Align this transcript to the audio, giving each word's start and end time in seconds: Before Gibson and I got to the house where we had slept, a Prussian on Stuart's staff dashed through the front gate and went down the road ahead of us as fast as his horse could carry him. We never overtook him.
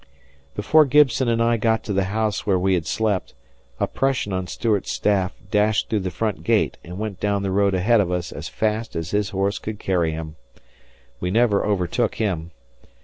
Before 0.55 0.85
Gibson 0.85 1.27
and 1.27 1.43
I 1.43 1.57
got 1.57 1.83
to 1.83 1.93
the 1.93 2.05
house 2.05 2.43
where 2.43 2.57
we 2.57 2.73
had 2.73 2.87
slept, 2.87 3.35
a 3.79 3.85
Prussian 3.85 4.33
on 4.33 4.47
Stuart's 4.47 4.91
staff 4.91 5.31
dashed 5.51 5.91
through 5.91 5.99
the 5.99 6.09
front 6.09 6.43
gate 6.43 6.75
and 6.83 6.97
went 6.97 7.19
down 7.19 7.43
the 7.43 7.51
road 7.51 7.75
ahead 7.75 8.01
of 8.01 8.11
us 8.11 8.31
as 8.31 8.49
fast 8.49 8.95
as 8.95 9.11
his 9.11 9.29
horse 9.29 9.59
could 9.59 9.77
carry 9.77 10.09
him. 10.11 10.37
We 11.19 11.29
never 11.29 11.63
overtook 11.63 12.15
him. 12.15 12.49